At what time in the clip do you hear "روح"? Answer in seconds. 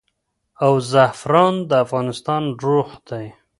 2.63-2.89